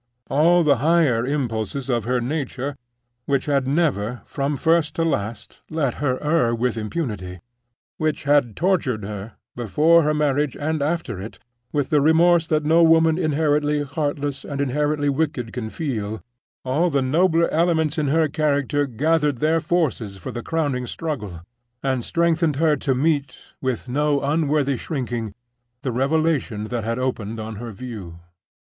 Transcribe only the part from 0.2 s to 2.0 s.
All the higher impulses